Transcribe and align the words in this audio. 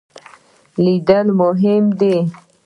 لیدل 0.83 1.27
مهم 1.39 1.83
دی. 1.99 2.15